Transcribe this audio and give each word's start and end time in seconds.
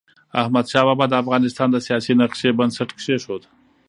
احمدشاه 0.41 0.85
بابا 0.87 1.05
د 1.09 1.13
افغانستان 1.23 1.67
د 1.71 1.77
سیاسی 1.87 2.13
نقشې 2.21 2.49
بنسټ 2.59 2.89
کيښود. 2.99 3.43